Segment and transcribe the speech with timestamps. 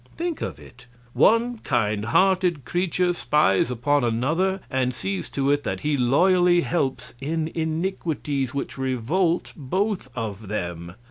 [0.17, 0.87] Think of it!
[1.13, 7.13] One kind hearted creature spies upon another, and sees to it that he loyally helps
[7.21, 10.95] in iniquities which revolt both of them.